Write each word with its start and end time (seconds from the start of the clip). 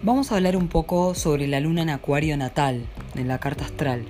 Vamos 0.00 0.30
a 0.30 0.36
hablar 0.36 0.56
un 0.56 0.68
poco 0.68 1.16
sobre 1.16 1.48
la 1.48 1.58
luna 1.58 1.82
en 1.82 1.90
acuario 1.90 2.36
natal, 2.36 2.86
en 3.16 3.26
la 3.26 3.38
carta 3.38 3.64
astral. 3.64 4.04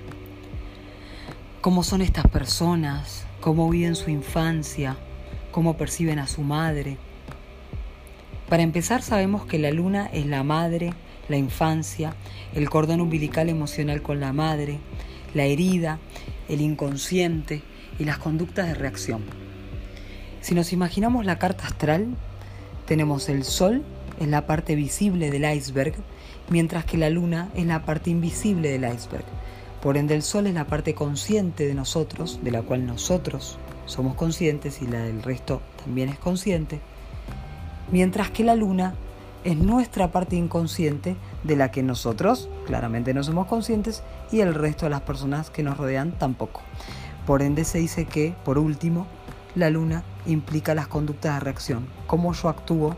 ¿Cómo 1.61 1.81
son 1.81 2.03
estas 2.03 2.27
personas? 2.27 3.25
¿Cómo 3.41 3.67
viven 3.71 3.95
su 3.95 4.11
infancia? 4.11 4.97
¿Cómo 5.51 5.77
perciben 5.77 6.19
a 6.19 6.27
su 6.27 6.41
madre? 6.41 6.99
Para 8.49 8.61
empezar 8.61 9.01
sabemos 9.01 9.47
que 9.47 9.57
la 9.57 9.71
luna 9.71 10.07
es 10.13 10.27
la 10.27 10.43
madre, 10.43 10.93
la 11.27 11.37
infancia, 11.37 12.13
el 12.53 12.69
cordón 12.69 13.01
umbilical 13.01 13.49
emocional 13.49 14.03
con 14.03 14.19
la 14.19 14.31
madre, 14.31 14.77
la 15.33 15.45
herida, 15.45 15.97
el 16.49 16.61
inconsciente 16.61 17.63
y 17.97 18.05
las 18.05 18.19
conductas 18.19 18.67
de 18.67 18.75
reacción. 18.75 19.23
Si 20.41 20.53
nos 20.53 20.71
imaginamos 20.71 21.25
la 21.25 21.39
carta 21.39 21.65
astral, 21.65 22.09
tenemos 22.85 23.27
el 23.27 23.43
sol 23.43 23.83
es 24.19 24.27
la 24.27 24.45
parte 24.45 24.75
visible 24.75 25.31
del 25.31 25.51
iceberg, 25.51 25.93
mientras 26.49 26.85
que 26.85 26.97
la 26.97 27.09
luna 27.09 27.49
es 27.55 27.65
la 27.65 27.85
parte 27.85 28.09
invisible 28.09 28.69
del 28.69 28.91
iceberg. 28.91 29.25
Por 29.81 29.97
ende, 29.97 30.15
el 30.15 30.23
sol 30.23 30.47
es 30.47 30.53
la 30.53 30.67
parte 30.67 30.93
consciente 30.93 31.65
de 31.65 31.73
nosotros, 31.73 32.39
de 32.43 32.51
la 32.51 32.61
cual 32.61 32.85
nosotros 32.85 33.57
somos 33.85 34.15
conscientes 34.15 34.81
y 34.81 34.87
la 34.87 34.99
del 34.99 35.23
resto 35.23 35.61
también 35.83 36.09
es 36.09 36.19
consciente, 36.19 36.79
mientras 37.91 38.29
que 38.29 38.43
la 38.43 38.55
luna 38.55 38.93
es 39.43 39.55
nuestra 39.55 40.11
parte 40.11 40.35
inconsciente 40.35 41.15
de 41.43 41.55
la 41.55 41.71
que 41.71 41.81
nosotros 41.81 42.49
claramente 42.67 43.13
no 43.13 43.23
somos 43.23 43.47
conscientes 43.47 44.03
y 44.31 44.41
el 44.41 44.53
resto 44.53 44.85
de 44.85 44.91
las 44.91 45.01
personas 45.01 45.49
que 45.49 45.63
nos 45.63 45.77
rodean 45.77 46.11
tampoco. 46.11 46.61
Por 47.25 47.41
ende 47.41 47.63
se 47.63 47.77
dice 47.77 48.05
que, 48.05 48.35
por 48.43 48.57
último, 48.57 49.07
la 49.55 49.69
luna 49.69 50.03
implica 50.25 50.75
las 50.75 50.87
conductas 50.87 51.35
de 51.35 51.39
reacción, 51.39 51.87
cómo 52.05 52.33
yo 52.33 52.49
actúo 52.49 52.97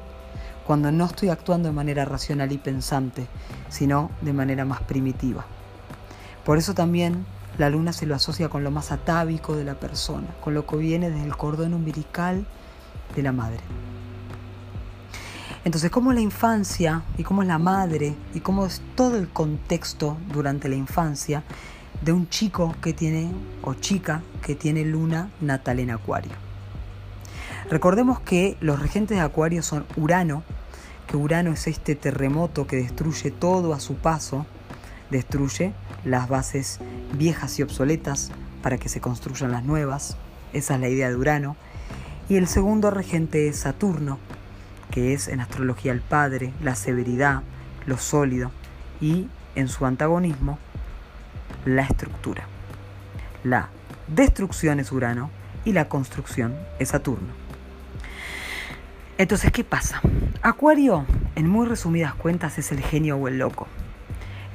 cuando 0.66 0.92
no 0.92 1.06
estoy 1.06 1.30
actuando 1.30 1.70
de 1.70 1.76
manera 1.76 2.06
racional 2.06 2.52
y 2.52 2.58
pensante, 2.58 3.28
sino 3.70 4.12
de 4.22 4.34
manera 4.34 4.66
más 4.66 4.82
primitiva. 4.82 5.46
Por 6.46 6.58
eso 6.58 6.74
también 6.74 7.26
la 7.58 7.70
luna 7.70 7.94
se 7.94 8.06
lo 8.06 8.16
asocia 8.16 8.50
con 8.50 8.64
lo 8.64 8.72
más 8.72 8.92
atávico 8.92 9.56
de 9.56 9.64
la 9.64 9.76
persona, 9.76 10.28
con 10.42 10.54
lo 10.54 10.66
que 10.66 10.78
viene 10.78 11.10
desde 11.10 11.26
el 11.26 11.36
cordón 11.36 11.74
umbilical 11.74 12.46
de 13.16 13.24
la 13.24 13.32
madre. 13.32 13.60
Entonces, 15.64 15.92
¿cómo 15.92 16.12
la 16.12 16.22
infancia 16.22 17.04
y 17.18 17.24
cómo 17.24 17.44
es 17.44 17.48
la 17.48 17.60
madre 17.60 18.16
y 18.34 18.40
cómo 18.40 18.66
es 18.66 18.82
todo 18.96 19.18
el 19.18 19.30
contexto 19.30 20.18
durante 20.34 20.70
la 20.70 20.76
infancia 20.76 21.44
de 22.02 22.12
un 22.12 22.30
chico 22.30 22.74
que 22.82 22.94
tiene 22.94 23.32
o 23.62 23.76
chica 23.76 24.24
que 24.42 24.56
tiene 24.56 24.84
luna 24.84 25.30
natal 25.40 25.80
en 25.80 25.92
acuario? 25.92 26.51
Recordemos 27.72 28.20
que 28.20 28.58
los 28.60 28.82
regentes 28.82 29.18
de 29.18 29.24
Acuario 29.24 29.64
son 29.64 29.86
Urano, 29.96 30.44
que 31.08 31.16
Urano 31.16 31.54
es 31.54 31.68
este 31.68 31.96
terremoto 31.96 32.68
que 32.68 32.76
destruye 32.76 33.32
todo 33.32 33.74
a 33.74 33.80
su 33.80 33.96
paso, 33.96 34.46
destruye 35.10 35.72
las 36.04 36.28
bases 36.28 36.80
viejas 37.14 37.58
y 37.60 37.64
obsoletas 37.64 38.30
para 38.62 38.78
que 38.78 38.90
se 38.90 39.00
construyan 39.00 39.54
las 39.54 39.64
nuevas, 39.64 40.18
esa 40.52 40.76
es 40.76 40.82
la 40.82 40.90
idea 40.90 41.08
de 41.08 41.16
Urano, 41.16 41.56
y 42.28 42.36
el 42.36 42.48
segundo 42.48 42.92
regente 42.92 43.48
es 43.48 43.60
Saturno, 43.60 44.20
que 44.92 45.14
es 45.14 45.30
en 45.30 45.40
astrología 45.40 45.94
el 45.94 46.02
padre, 46.02 46.52
la 46.62 46.76
severidad, 46.76 47.42
lo 47.86 47.98
sólido, 47.98 48.52
y 49.00 49.30
en 49.56 49.70
su 49.70 49.86
antagonismo, 49.86 50.60
la 51.64 51.84
estructura. 51.84 52.44
La 53.46 53.70
destrucción 54.10 54.82
es 54.82 54.92
Urano 54.92 55.30
y 55.64 55.72
la 55.72 55.88
construcción 55.88 56.54
es 56.78 56.90
Saturno. 56.90 57.41
Entonces, 59.22 59.52
¿qué 59.52 59.64
pasa? 59.64 60.02
Acuario, 60.42 61.06
en 61.36 61.48
muy 61.48 61.68
resumidas 61.68 62.16
cuentas, 62.16 62.58
es 62.58 62.72
el 62.72 62.82
genio 62.82 63.18
o 63.18 63.28
el 63.28 63.38
loco. 63.38 63.68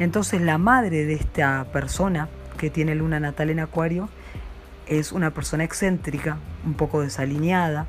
Entonces, 0.00 0.40
la 0.40 0.58
madre 0.58 1.04
de 1.04 1.14
esta 1.14 1.66
persona 1.72 2.28
que 2.58 2.68
tiene 2.68 2.96
luna 2.96 3.20
natal 3.20 3.50
en 3.50 3.60
Acuario 3.60 4.08
es 4.88 5.12
una 5.12 5.30
persona 5.30 5.62
excéntrica, 5.62 6.38
un 6.64 6.74
poco 6.74 7.00
desalineada, 7.00 7.86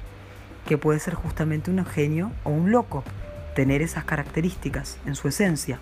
que 0.68 0.78
puede 0.78 1.00
ser 1.00 1.16
justamente 1.16 1.72
un 1.72 1.84
genio 1.84 2.32
o 2.44 2.52
un 2.52 2.72
loco, 2.72 3.04
tener 3.56 3.82
esas 3.82 4.06
características 4.06 5.00
en 5.08 5.16
su 5.16 5.28
esencia. 5.30 5.80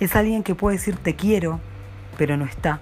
Es 0.00 0.16
alguien 0.16 0.44
que 0.44 0.54
puede 0.54 0.78
decir 0.78 0.96
te 0.96 1.14
quiero, 1.14 1.60
pero 2.16 2.38
no 2.38 2.46
está. 2.46 2.80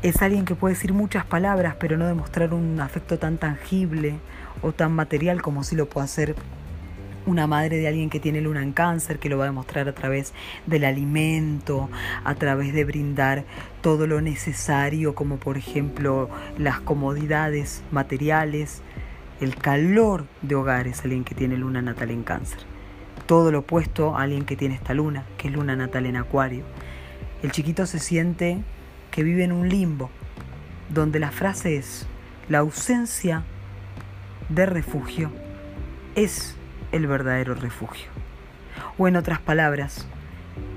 Es 0.00 0.22
alguien 0.22 0.44
que 0.44 0.54
puede 0.54 0.74
decir 0.74 0.92
muchas 0.92 1.24
palabras, 1.24 1.74
pero 1.80 1.96
no 1.96 2.06
demostrar 2.06 2.54
un 2.54 2.78
afecto 2.80 3.18
tan 3.18 3.36
tangible 3.36 4.20
o 4.62 4.70
tan 4.70 4.92
material 4.92 5.42
como 5.42 5.64
si 5.64 5.74
lo 5.74 5.88
puede 5.88 6.04
hacer 6.04 6.36
una 7.26 7.48
madre 7.48 7.78
de 7.78 7.88
alguien 7.88 8.08
que 8.08 8.20
tiene 8.20 8.40
luna 8.40 8.62
en 8.62 8.72
cáncer, 8.72 9.18
que 9.18 9.28
lo 9.28 9.38
va 9.38 9.44
a 9.44 9.48
demostrar 9.48 9.88
a 9.88 9.94
través 9.94 10.34
del 10.66 10.84
alimento, 10.84 11.90
a 12.22 12.36
través 12.36 12.72
de 12.72 12.84
brindar 12.84 13.44
todo 13.80 14.06
lo 14.06 14.20
necesario, 14.20 15.16
como 15.16 15.38
por 15.38 15.58
ejemplo 15.58 16.30
las 16.58 16.78
comodidades 16.78 17.82
materiales, 17.90 18.82
el 19.40 19.56
calor 19.56 20.26
de 20.42 20.54
hogar 20.54 20.86
es 20.86 21.02
alguien 21.02 21.24
que 21.24 21.34
tiene 21.34 21.56
luna 21.56 21.82
natal 21.82 22.12
en 22.12 22.22
cáncer. 22.22 22.60
Todo 23.26 23.50
lo 23.50 23.58
opuesto 23.60 24.16
a 24.16 24.22
alguien 24.22 24.44
que 24.44 24.54
tiene 24.54 24.76
esta 24.76 24.94
luna, 24.94 25.24
que 25.38 25.48
es 25.48 25.54
luna 25.54 25.74
natal 25.74 26.06
en 26.06 26.16
acuario. 26.16 26.62
El 27.42 27.50
chiquito 27.50 27.84
se 27.84 27.98
siente 27.98 28.62
que 29.10 29.22
vive 29.22 29.44
en 29.44 29.52
un 29.52 29.68
limbo, 29.68 30.10
donde 30.88 31.18
la 31.18 31.30
frase 31.30 31.76
es, 31.76 32.06
la 32.48 32.58
ausencia 32.58 33.42
de 34.48 34.66
refugio 34.66 35.30
es 36.14 36.56
el 36.92 37.06
verdadero 37.06 37.54
refugio. 37.54 38.08
O 38.96 39.08
en 39.08 39.16
otras 39.16 39.40
palabras, 39.40 40.06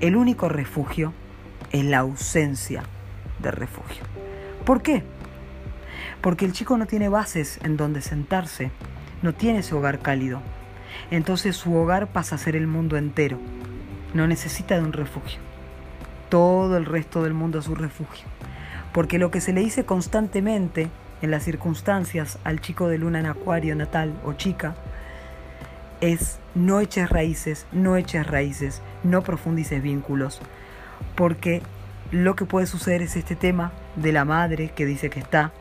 el 0.00 0.16
único 0.16 0.48
refugio 0.48 1.12
es 1.72 1.84
la 1.84 1.98
ausencia 1.98 2.82
de 3.40 3.50
refugio. 3.50 4.04
¿Por 4.64 4.82
qué? 4.82 5.02
Porque 6.20 6.44
el 6.44 6.52
chico 6.52 6.76
no 6.76 6.86
tiene 6.86 7.08
bases 7.08 7.58
en 7.62 7.76
donde 7.76 8.02
sentarse, 8.02 8.70
no 9.22 9.34
tiene 9.34 9.60
ese 9.60 9.74
hogar 9.74 10.00
cálido. 10.00 10.40
Entonces 11.10 11.56
su 11.56 11.74
hogar 11.74 12.08
pasa 12.08 12.36
a 12.36 12.38
ser 12.38 12.54
el 12.54 12.66
mundo 12.66 12.96
entero. 12.96 13.38
No 14.14 14.26
necesita 14.26 14.76
de 14.76 14.82
un 14.82 14.92
refugio. 14.92 15.40
Todo 16.32 16.78
el 16.78 16.86
resto 16.86 17.22
del 17.22 17.34
mundo 17.34 17.58
es 17.58 17.66
su 17.66 17.74
refugio. 17.74 18.24
Porque 18.94 19.18
lo 19.18 19.30
que 19.30 19.42
se 19.42 19.52
le 19.52 19.60
dice 19.60 19.84
constantemente 19.84 20.88
en 21.20 21.30
las 21.30 21.42
circunstancias 21.42 22.38
al 22.42 22.62
chico 22.62 22.88
de 22.88 22.96
luna 22.96 23.20
en 23.20 23.26
acuario 23.26 23.76
natal 23.76 24.14
o 24.24 24.32
chica 24.32 24.74
es 26.00 26.38
no 26.54 26.80
eches 26.80 27.10
raíces, 27.10 27.66
no 27.70 27.98
eches 27.98 28.26
raíces, 28.26 28.80
no 29.04 29.20
profundices 29.20 29.82
vínculos, 29.82 30.40
porque 31.16 31.60
lo 32.12 32.34
que 32.34 32.46
puede 32.46 32.66
suceder 32.66 33.02
es 33.02 33.14
este 33.14 33.36
tema 33.36 33.70
de 33.96 34.12
la 34.12 34.24
madre 34.24 34.70
que 34.74 34.86
dice 34.86 35.10
que 35.10 35.20
está, 35.20 35.52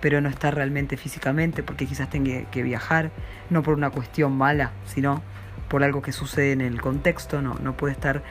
pero 0.00 0.22
no 0.22 0.30
está 0.30 0.50
realmente 0.50 0.96
físicamente, 0.96 1.62
porque 1.62 1.84
quizás 1.84 2.08
tenga 2.08 2.50
que 2.50 2.62
viajar, 2.62 3.10
no 3.50 3.62
por 3.62 3.74
una 3.74 3.90
cuestión 3.90 4.32
mala, 4.32 4.72
sino 4.86 5.20
por 5.68 5.84
algo 5.84 6.00
que 6.00 6.12
sucede 6.12 6.52
en 6.52 6.62
el 6.62 6.80
contexto, 6.80 7.42
no, 7.42 7.56
no 7.56 7.76
puede 7.76 7.92
estar 7.92 8.22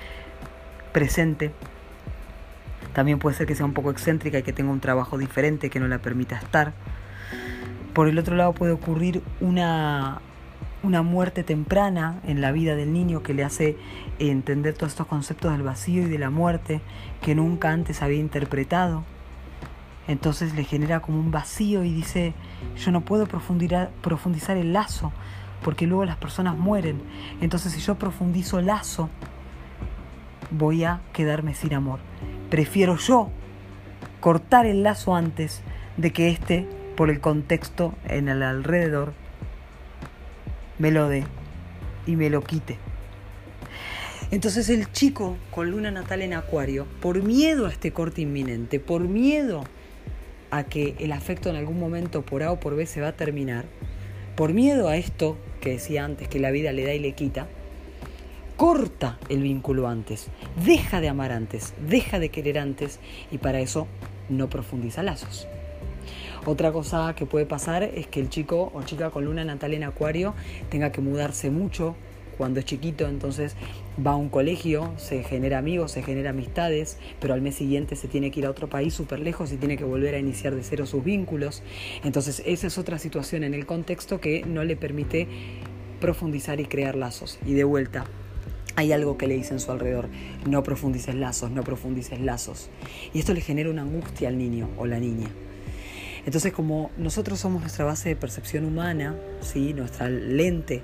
presente 0.92 1.52
también 2.94 3.20
puede 3.20 3.36
ser 3.36 3.48
que 3.48 3.56
sea 3.56 3.66
un 3.66 3.74
poco 3.74 3.92
excéntrica 3.92 4.40
y 4.40 4.44
que 4.44 4.54
tenga 4.54 4.72
un 4.72 4.80
trabajo 4.80 5.18
diferente 5.18 5.70
que 5.70 5.80
no 5.80 5.88
la 5.88 6.00
permita 6.00 6.36
estar. 6.36 6.74
Por 7.94 8.08
el 8.08 8.18
otro 8.18 8.36
lado 8.36 8.54
puede 8.54 8.72
ocurrir 8.72 9.22
una, 9.40 10.22
una 10.84 11.02
muerte 11.02 11.44
temprana 11.44 12.20
en 12.26 12.42
la 12.42 12.52
vida 12.52 12.76
del 12.76 12.94
niño 12.94 13.24
que 13.24 13.34
le 13.34 13.44
hace 13.44 13.78
entender 14.20 14.76
todos 14.76 14.94
estos 14.94 15.08
conceptos 15.08 15.52
del 15.52 15.64
vacío 15.64 16.04
y 16.04 16.10
de 16.10 16.20
la 16.20 16.30
muerte 16.30 16.82
que 17.22 17.36
nunca 17.36 17.72
antes 17.72 18.02
había 18.02 18.20
interpretado. 18.20 19.04
Entonces 20.08 20.54
le 20.54 20.64
genera 20.64 21.00
como 21.00 21.20
un 21.20 21.32
vacío 21.32 21.84
y 21.84 21.94
dice, 21.94 22.34
yo 22.76 22.92
no 22.92 23.02
puedo 23.02 23.26
profundizar 23.26 24.58
el 24.58 24.74
lazo 24.74 25.14
porque 25.64 25.88
luego 25.88 26.06
las 26.06 26.18
personas 26.18 26.58
mueren. 26.58 27.02
Entonces 27.42 27.72
si 27.72 27.80
yo 27.80 27.96
profundizo 27.96 28.60
el 28.60 28.66
lazo, 28.66 29.10
voy 30.52 30.84
a 30.84 31.00
quedarme 31.14 31.56
sin 31.56 31.74
amor. 31.74 32.00
Prefiero 32.54 32.98
yo 32.98 33.32
cortar 34.20 34.68
el 34.68 34.84
lazo 34.84 35.16
antes 35.16 35.62
de 35.98 36.14
que 36.14 36.30
éste, 36.30 36.68
por 36.96 37.10
el 37.10 37.20
contexto 37.20 37.96
en 38.08 38.30
el 38.30 38.44
alrededor, 38.44 39.14
me 40.78 40.92
lo 40.92 41.10
dé 41.10 41.24
y 42.06 42.16
me 42.16 42.30
lo 42.30 42.44
quite. 42.44 42.78
Entonces 44.30 44.70
el 44.70 44.92
chico 44.92 45.36
con 45.50 45.72
luna 45.72 45.90
natal 45.90 46.22
en 46.22 46.36
acuario, 46.36 46.86
por 47.02 47.24
miedo 47.24 47.66
a 47.66 47.72
este 47.72 47.92
corte 47.92 48.22
inminente, 48.22 48.80
por 48.80 49.02
miedo 49.02 49.64
a 50.52 50.64
que 50.64 50.94
el 51.00 51.12
afecto 51.12 51.50
en 51.50 51.56
algún 51.56 51.80
momento 51.80 52.22
por 52.22 52.44
A 52.44 52.52
o 52.52 52.60
por 52.60 52.76
B 52.76 52.86
se 52.86 53.02
va 53.02 53.08
a 53.08 53.14
terminar, 53.14 53.66
por 54.36 54.54
miedo 54.54 54.90
a 54.90 54.98
esto 54.98 55.40
que 55.60 55.72
decía 55.72 56.06
antes, 56.06 56.28
que 56.28 56.38
la 56.38 56.52
vida 56.52 56.72
le 56.72 56.86
da 56.86 56.94
y 56.94 57.00
le 57.00 57.14
quita, 57.14 57.48
corta 58.58 59.18
el 59.30 59.42
vínculo 59.42 59.88
antes, 59.88 60.28
deja 60.66 61.02
de 61.02 61.10
amar 61.10 61.32
antes, 61.32 61.74
deja 61.88 62.20
de 62.20 62.30
querer 62.30 62.60
antes 62.60 63.00
y 63.32 63.38
para 63.38 63.60
eso 63.60 63.88
no 64.30 64.50
profundiza 64.50 65.04
lazos. 65.04 65.48
Otra 66.46 66.72
cosa 66.74 67.16
que 67.16 67.26
puede 67.26 67.46
pasar 67.46 67.84
es 67.84 68.08
que 68.08 68.20
el 68.20 68.30
chico 68.30 68.72
o 68.74 68.84
chica 68.84 69.10
con 69.10 69.26
luna 69.26 69.46
natal 69.46 69.74
en 69.74 69.84
acuario 69.84 70.34
tenga 70.70 70.92
que 70.92 71.00
mudarse 71.00 71.50
mucho 71.50 71.96
cuando 72.38 72.60
es 72.60 72.66
chiquito, 72.66 73.08
entonces 73.08 73.56
va 74.06 74.12
a 74.12 74.16
un 74.16 74.30
colegio, 74.30 74.92
se 74.98 75.24
genera 75.24 75.60
amigos, 75.60 75.92
se 75.92 76.04
genera 76.04 76.32
amistades, 76.32 76.98
pero 77.20 77.34
al 77.34 77.42
mes 77.42 77.56
siguiente 77.56 77.96
se 77.96 78.08
tiene 78.08 78.32
que 78.32 78.40
ir 78.40 78.46
a 78.46 78.50
otro 78.50 78.68
país 78.68 78.94
súper 78.94 79.20
lejos 79.20 79.52
y 79.52 79.58
tiene 79.58 79.78
que 79.78 79.84
volver 79.84 80.16
a 80.16 80.20
iniciar 80.20 80.56
de 80.56 80.64
cero 80.64 80.86
sus 80.86 81.04
vínculos. 81.04 81.64
Entonces 82.04 82.42
esa 82.46 82.68
es 82.68 82.78
otra 82.78 82.98
situación 82.98 83.44
en 83.44 83.54
el 83.54 83.66
contexto 83.66 84.20
que 84.20 84.44
no 84.46 84.64
le 84.64 84.76
permite 84.76 85.28
profundizar 86.02 86.60
y 86.60 86.66
crear 86.66 86.96
lazos. 86.96 87.40
Y 87.46 87.54
de 87.54 87.64
vuelta, 87.64 88.06
hay 88.76 88.92
algo 88.92 89.18
que 89.18 89.28
le 89.28 89.36
dice 89.36 89.54
en 89.54 89.60
su 89.60 89.72
alrededor, 89.72 90.10
no 90.48 90.64
profundices 90.64 91.16
lazos, 91.16 91.52
no 91.52 91.64
profundices 91.64 92.20
lazos. 92.20 92.70
Y 93.14 93.20
esto 93.20 93.34
le 93.34 93.42
genera 93.42 93.70
una 93.70 93.84
angustia 93.84 94.30
al 94.30 94.38
niño 94.38 94.70
o 94.78 94.86
la 94.86 95.00
niña. 95.00 95.30
Entonces, 96.26 96.54
como 96.54 96.90
nosotros 96.98 97.40
somos 97.40 97.62
nuestra 97.62 97.86
base 97.86 98.10
de 98.10 98.16
percepción 98.16 98.66
humana, 98.66 99.16
¿sí? 99.42 99.74
nuestra 99.74 100.10
lente, 100.10 100.82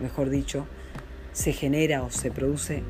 mejor 0.00 0.30
dicho, 0.30 0.66
se 1.32 1.52
genera 1.52 2.02
o 2.02 2.10
se 2.10 2.30
produce 2.30 2.82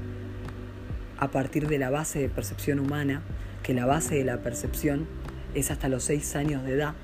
a 1.18 1.30
partir 1.30 1.68
de 1.68 1.78
la 1.78 1.90
base 1.90 2.18
de 2.18 2.28
percepción 2.28 2.80
humana, 2.80 3.22
que 3.62 3.72
la 3.72 3.86
base 3.86 4.16
de 4.16 4.24
la 4.24 4.42
percepción 4.42 5.06
es 5.54 5.70
hasta 5.70 5.88
los 5.88 6.04
6 6.04 6.36
años 6.36 6.64
de 6.64 6.74
edad, 6.74 6.94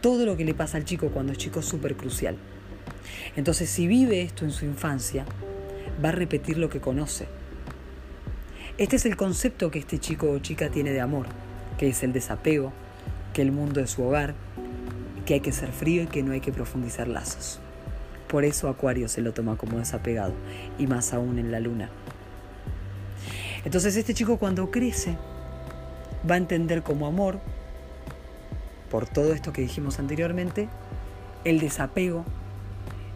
todo 0.00 0.26
lo 0.26 0.36
que 0.36 0.44
le 0.44 0.54
pasa 0.54 0.76
al 0.76 0.84
chico 0.84 1.08
cuando 1.08 1.32
es 1.32 1.38
chico 1.38 1.60
es 1.60 1.66
súper 1.66 1.96
crucial. 1.96 2.36
Entonces, 3.34 3.68
si 3.68 3.86
vive 3.86 4.22
esto 4.22 4.44
en 4.44 4.52
su 4.52 4.64
infancia, 4.64 5.24
va 6.02 6.10
a 6.10 6.12
repetir 6.12 6.58
lo 6.58 6.68
que 6.68 6.80
conoce. 6.80 7.26
Este 8.78 8.96
es 8.96 9.06
el 9.06 9.16
concepto 9.16 9.70
que 9.70 9.80
este 9.80 9.98
chico 9.98 10.30
o 10.30 10.38
chica 10.38 10.70
tiene 10.70 10.92
de 10.92 11.00
amor, 11.00 11.26
que 11.78 11.88
es 11.88 12.02
el 12.02 12.12
desapego, 12.12 12.72
que 13.32 13.42
el 13.42 13.52
mundo 13.52 13.80
es 13.80 13.90
su 13.90 14.04
hogar, 14.04 14.34
que 15.26 15.34
hay 15.34 15.40
que 15.40 15.52
ser 15.52 15.72
frío 15.72 16.04
y 16.04 16.06
que 16.06 16.22
no 16.22 16.32
hay 16.32 16.40
que 16.40 16.52
profundizar 16.52 17.08
lazos. 17.08 17.60
Por 18.28 18.44
eso 18.44 18.68
Acuario 18.68 19.08
se 19.08 19.20
lo 19.20 19.32
toma 19.32 19.56
como 19.56 19.78
desapegado, 19.78 20.32
y 20.78 20.86
más 20.86 21.12
aún 21.12 21.38
en 21.38 21.50
la 21.50 21.60
luna. 21.60 21.90
Entonces 23.64 23.96
este 23.96 24.14
chico 24.14 24.38
cuando 24.38 24.70
crece 24.70 25.16
va 26.28 26.34
a 26.34 26.38
entender 26.38 26.82
como 26.82 27.06
amor, 27.06 27.40
por 28.90 29.06
todo 29.06 29.32
esto 29.32 29.52
que 29.52 29.62
dijimos 29.62 29.98
anteriormente, 29.98 30.68
el 31.44 31.58
desapego, 31.60 32.24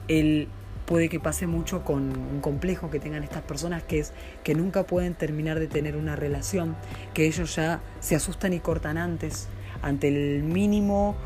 el 0.08 0.48
puede 0.92 1.08
que 1.08 1.20
pase 1.20 1.46
mucho 1.46 1.84
con 1.84 2.02
un 2.14 2.42
complejo 2.42 2.90
que 2.90 3.00
tengan 3.00 3.24
estas 3.24 3.40
personas, 3.40 3.82
que 3.82 4.00
es 4.00 4.12
que 4.44 4.54
nunca 4.54 4.84
pueden 4.84 5.14
terminar 5.14 5.58
de 5.58 5.66
tener 5.66 5.96
una 5.96 6.16
relación, 6.16 6.76
que 7.14 7.26
ellos 7.26 7.56
ya 7.56 7.80
se 8.00 8.14
asustan 8.14 8.52
y 8.52 8.60
cortan 8.60 8.98
antes, 8.98 9.48
ante 9.80 10.08
el 10.08 10.42
mínimo 10.42 11.16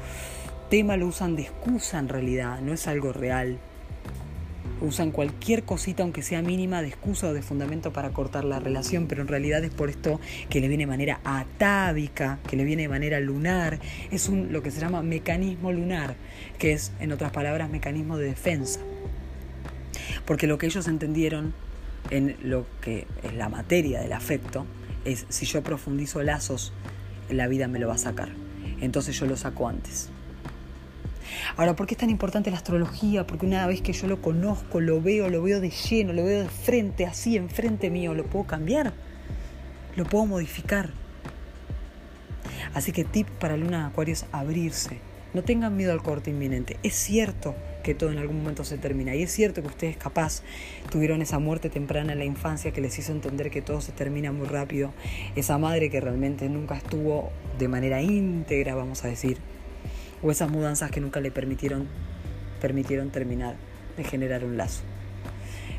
tema 0.71 0.97
lo 0.97 1.09
usan 1.09 1.35
de 1.35 1.43
excusa 1.43 1.99
en 1.99 2.09
realidad, 2.09 2.61
no 2.61 2.73
es 2.73 2.87
algo 2.87 3.13
real. 3.13 3.59
Usan 4.81 5.11
cualquier 5.11 5.65
cosita, 5.65 6.05
aunque 6.05 6.23
sea 6.23 6.43
mínima, 6.43 6.81
de 6.81 6.87
excusa 6.87 7.27
o 7.27 7.33
de 7.33 7.43
fundamento 7.43 7.93
para 7.93 8.11
cortar 8.11 8.45
la 8.45 8.61
relación, 8.61 9.09
pero 9.09 9.23
en 9.23 9.27
realidad 9.27 9.65
es 9.65 9.75
por 9.75 9.91
esto 9.91 10.21
que 10.49 10.61
le 10.61 10.69
viene 10.69 10.85
de 10.85 10.89
manera 10.89 11.19
atávica, 11.25 12.39
que 12.49 12.55
le 12.55 12.63
viene 12.63 12.83
de 12.83 12.89
manera 12.89 13.19
lunar. 13.19 13.81
Es 14.13 14.29
un, 14.29 14.53
lo 14.53 14.63
que 14.63 14.71
se 14.71 14.79
llama 14.79 15.03
mecanismo 15.03 15.73
lunar, 15.73 16.15
que 16.57 16.73
es, 16.73 16.93
en 17.01 17.11
otras 17.11 17.33
palabras, 17.33 17.69
mecanismo 17.69 18.17
de 18.17 18.27
defensa. 18.27 18.79
Porque 20.25 20.47
lo 20.47 20.58
que 20.58 20.67
ellos 20.67 20.88
entendieron 20.88 21.55
en 22.11 22.37
lo 22.43 22.67
que 22.81 23.06
es 23.23 23.35
la 23.35 23.49
materia 23.49 24.00
del 24.00 24.12
afecto 24.12 24.67
es 25.05 25.26
si 25.29 25.47
yo 25.47 25.62
profundizo 25.62 26.23
lazos, 26.23 26.73
la 27.31 27.49
vida 27.49 27.69
me 27.69 27.79
lo 27.79 27.88
va 27.88 27.94
a 27.94 27.99
sacar. 27.99 28.29
Entonces 28.81 29.19
yo 29.19 29.26
lo 29.26 29.37
saco 29.37 29.69
antes. 29.69 30.11
Ahora, 31.56 31.75
¿por 31.75 31.87
qué 31.87 31.94
es 31.94 31.99
tan 31.99 32.11
importante 32.11 32.50
la 32.50 32.56
astrología? 32.56 33.26
Porque 33.26 33.47
una 33.47 33.67
vez 33.67 33.81
que 33.81 33.93
yo 33.93 34.06
lo 34.06 34.20
conozco, 34.20 34.81
lo 34.81 35.00
veo, 35.00 35.29
lo 35.29 35.43
veo 35.43 35.61
de 35.61 35.70
lleno, 35.70 36.12
lo 36.12 36.25
veo 36.25 36.43
de 36.43 36.49
frente, 36.49 37.06
así, 37.06 37.37
enfrente 37.37 37.91
mío, 37.91 38.14
lo 38.14 38.25
puedo 38.25 38.47
cambiar, 38.47 38.93
lo 39.97 40.05
puedo 40.05 40.26
modificar. 40.26 40.91
Así 42.75 42.93
que 42.93 43.05
tip 43.05 43.29
para 43.29 43.56
Luna 43.56 43.87
Acuario 43.87 44.12
es 44.12 44.26
abrirse. 44.32 44.99
No 45.37 45.43
tengan 45.43 45.77
miedo 45.77 45.93
al 45.93 46.03
corte 46.03 46.31
inminente. 46.31 46.79
Es 46.83 46.94
cierto 46.94 47.55
que 47.83 47.94
todo 47.94 48.11
en 48.11 48.17
algún 48.17 48.38
momento 48.38 48.65
se 48.65 48.79
termina. 48.79 49.15
Y 49.15 49.23
es 49.23 49.31
cierto 49.31 49.61
que 49.61 49.69
ustedes 49.69 49.99
capaz 49.99 50.41
tuvieron 50.91 51.21
esa 51.21 51.38
muerte 51.38 51.69
temprana 51.69 52.15
en 52.15 52.21
la 52.21 52.25
infancia 52.25 52.71
que 52.71 52.81
les 52.81 52.99
hizo 52.99 53.12
entender 53.12 53.50
que 53.50 53.61
todo 53.61 53.83
se 53.83 53.93
termina 53.93 54.33
muy 54.33 54.47
rápido. 54.47 54.94
Esa 55.35 55.59
madre 55.59 55.91
que 55.91 56.00
realmente 56.00 56.49
nunca 56.49 56.75
estuvo 56.75 57.33
de 57.59 57.69
manera 57.69 58.00
íntegra, 58.00 58.75
vamos 58.75 59.05
a 59.05 59.09
decir. 59.09 59.37
O 60.23 60.31
esas 60.31 60.50
mudanzas 60.50 60.91
que 60.91 61.03
nunca 61.03 61.21
le 61.21 61.31
permitieron, 61.31 61.87
permitieron 62.62 63.11
terminar 63.11 63.56
de 63.99 64.05
generar 64.05 64.43
un 64.43 64.56
lazo. 64.56 64.85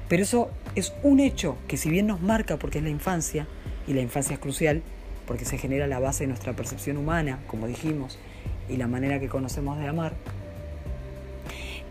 Pero 0.08 0.22
eso 0.22 0.52
es 0.76 0.94
un 1.02 1.20
hecho 1.20 1.58
que 1.68 1.78
si 1.78 1.90
bien 1.90 2.06
nos 2.06 2.22
marca 2.22 2.58
porque 2.58 2.78
es 2.78 2.84
la 2.84 2.92
infancia, 2.92 3.48
y 3.88 3.94
la 3.94 4.02
infancia 4.02 4.36
es 4.36 4.40
crucial, 4.40 4.84
porque 5.26 5.46
se 5.46 5.58
genera 5.58 5.88
la 5.88 5.98
base 5.98 6.26
de 6.26 6.28
nuestra 6.28 6.56
percepción 6.56 6.98
humana, 6.98 7.40
como 7.48 7.66
dijimos, 7.66 8.20
y 8.70 8.78
la 8.78 8.88
manera 8.88 9.20
que 9.20 9.30
conocemos 9.30 9.78
de 9.80 9.88
amar, 9.88 10.14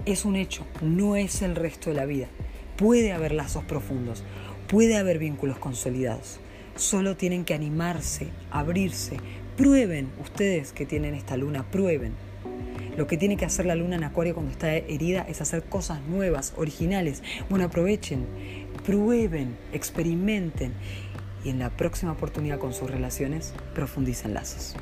es 0.04 0.24
un 0.24 0.36
hecho, 0.36 0.64
no 0.82 1.16
es 1.16 1.42
el 1.42 1.56
resto 1.56 1.90
de 1.90 1.96
la 1.96 2.06
vida. 2.06 2.28
Puede 2.76 3.12
haber 3.12 3.32
lazos 3.32 3.64
profundos, 3.64 4.22
puede 4.68 4.96
haber 4.96 5.18
vínculos 5.18 5.58
consolidados. 5.58 6.40
Solo 6.76 7.16
tienen 7.16 7.44
que 7.44 7.54
animarse, 7.54 8.28
abrirse. 8.50 9.16
Prueben, 9.56 10.10
ustedes 10.22 10.72
que 10.72 10.86
tienen 10.86 11.14
esta 11.14 11.36
luna, 11.36 11.64
prueben. 11.70 12.12
Lo 12.96 13.06
que 13.06 13.16
tiene 13.16 13.36
que 13.36 13.44
hacer 13.44 13.66
la 13.66 13.74
luna 13.74 13.96
en 13.96 14.04
Acuario 14.04 14.34
cuando 14.34 14.52
está 14.52 14.74
herida 14.74 15.26
es 15.28 15.40
hacer 15.40 15.64
cosas 15.64 16.00
nuevas, 16.02 16.54
originales. 16.56 17.22
Bueno, 17.50 17.64
aprovechen, 17.64 18.26
prueben, 18.84 19.56
experimenten 19.72 20.72
y 21.44 21.50
en 21.50 21.58
la 21.58 21.70
próxima 21.70 22.12
oportunidad 22.12 22.58
con 22.58 22.72
sus 22.72 22.90
relaciones 22.90 23.54
profundicen 23.74 24.34
lazos. 24.34 24.76